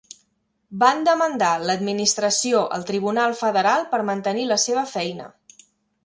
Van 0.83 1.01
demandar 1.07 1.49
l'administració 1.69 2.61
al 2.77 2.85
tribunal 2.87 3.35
federal 3.41 3.85
per 3.91 3.99
mantenir 4.07 4.47
la 4.53 4.57
seva 4.63 4.85
feina. 4.95 5.29